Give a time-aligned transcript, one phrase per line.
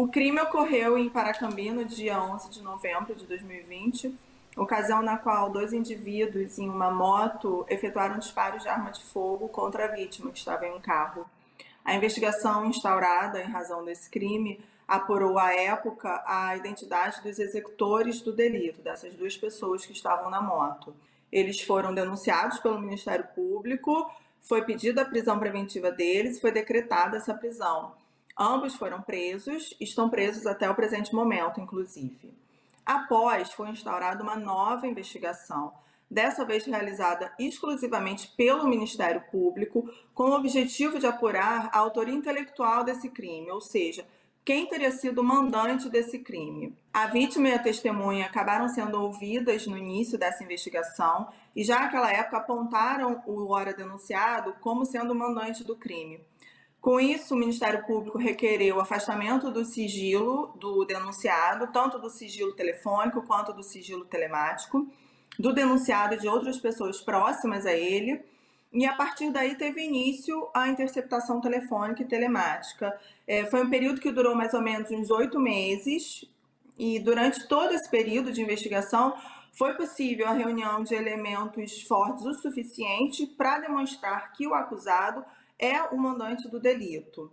[0.00, 4.14] O crime ocorreu em Paracambi no dia 11 de novembro de 2020,
[4.56, 9.86] ocasião na qual dois indivíduos em uma moto efetuaram disparos de arma de fogo contra
[9.86, 11.28] a vítima, que estava em um carro.
[11.84, 18.32] A investigação instaurada em razão desse crime apurou à época a identidade dos executores do
[18.32, 20.94] delito, dessas duas pessoas que estavam na moto.
[21.32, 24.08] Eles foram denunciados pelo Ministério Público,
[24.42, 27.98] foi pedida a prisão preventiva deles e foi decretada essa prisão.
[28.38, 32.32] Ambos foram presos, estão presos até o presente momento, inclusive.
[32.86, 35.72] Após, foi instaurada uma nova investigação,
[36.08, 42.84] dessa vez realizada exclusivamente pelo Ministério Público, com o objetivo de apurar a autoria intelectual
[42.84, 44.06] desse crime, ou seja,
[44.44, 46.74] quem teria sido o mandante desse crime.
[46.92, 52.10] A vítima e a testemunha acabaram sendo ouvidas no início dessa investigação e já naquela
[52.10, 56.20] época apontaram o hora denunciado como sendo o mandante do crime.
[56.80, 62.52] Com isso, o Ministério Público requereu o afastamento do sigilo do denunciado, tanto do sigilo
[62.52, 64.86] telefônico quanto do sigilo telemático,
[65.38, 68.22] do denunciado e de outras pessoas próximas a ele,
[68.72, 72.98] e a partir daí teve início a interceptação telefônica e telemática.
[73.26, 76.24] É, foi um período que durou mais ou menos uns oito meses,
[76.78, 79.14] e durante todo esse período de investigação
[79.52, 85.24] foi possível a reunião de elementos fortes o suficiente para demonstrar que o acusado
[85.58, 87.32] é o mandante do delito.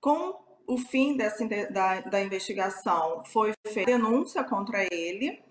[0.00, 5.42] Com o fim dessa, da, da investigação, foi feita denúncia contra ele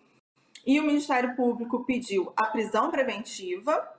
[0.66, 3.96] e o Ministério Público pediu a prisão preventiva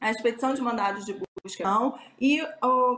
[0.00, 2.40] a expedição de mandados de busca não, e,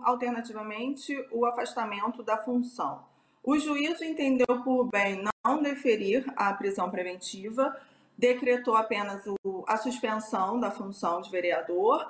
[0.05, 3.05] alternativamente, o afastamento da função.
[3.43, 7.77] O juízo entendeu por bem não deferir a prisão preventiva,
[8.17, 12.09] decretou apenas o, a suspensão da função de vereador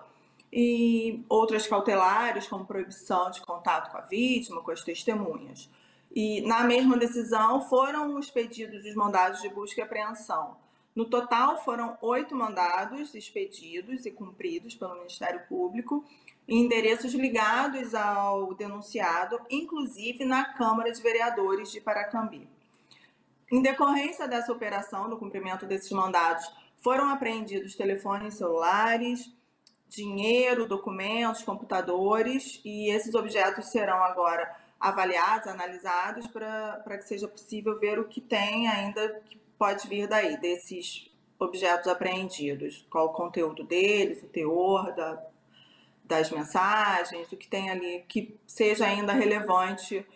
[0.53, 5.70] e outras cautelares, como proibição de contato com a vítima, com as testemunhas.
[6.14, 10.56] E, na mesma decisão, foram expedidos os mandados de busca e apreensão.
[10.94, 16.04] No total, foram oito mandados expedidos e cumpridos pelo Ministério Público
[16.47, 22.47] em endereços ligados ao denunciado, inclusive na Câmara de Vereadores de Paracambi.
[23.50, 26.44] Em decorrência dessa operação, do cumprimento desses mandados,
[26.76, 29.32] foram apreendidos telefones celulares,
[29.92, 37.98] dinheiro, documentos, computadores, e esses objetos serão agora avaliados, analisados, para que seja possível ver
[37.98, 41.08] o que tem ainda que pode vir daí, desses
[41.38, 45.22] objetos apreendidos, qual o conteúdo deles, o teor da,
[46.04, 50.06] das mensagens, o que tem ali que seja ainda relevante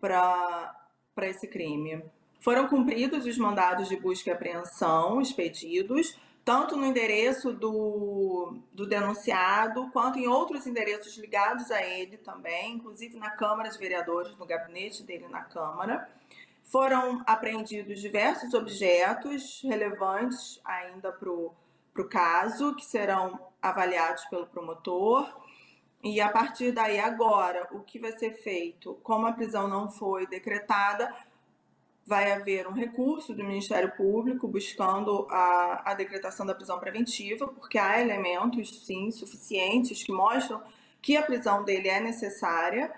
[0.00, 0.74] para
[1.22, 2.02] esse crime.
[2.40, 9.90] Foram cumpridos os mandados de busca e apreensão expedidos, tanto no endereço do, do denunciado,
[9.90, 15.02] quanto em outros endereços ligados a ele também, inclusive na Câmara de Vereadores, no gabinete
[15.02, 16.08] dele na Câmara.
[16.62, 21.52] Foram apreendidos diversos objetos relevantes ainda para o
[22.08, 25.28] caso, que serão avaliados pelo promotor.
[26.00, 28.94] E a partir daí, agora, o que vai ser feito?
[29.02, 31.12] Como a prisão não foi decretada,
[32.06, 37.78] vai haver um recurso do Ministério Público buscando a, a decretação da prisão preventiva, porque
[37.78, 40.62] há elementos, sim, suficientes que mostram
[41.02, 42.92] que a prisão dele é necessária